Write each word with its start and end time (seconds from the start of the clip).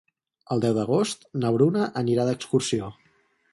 El 0.55 0.63
deu 0.63 0.73
d'agost 0.77 1.27
na 1.43 1.53
Bruna 1.59 1.85
anirà 2.03 2.25
d'excursió. 2.31 2.93